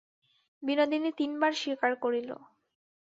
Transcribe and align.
বিনোদিনী 0.63 1.09
তিন 1.17 1.31
বার 1.41 1.53
স্বীকার 1.53 1.91
করিল। 1.95 2.29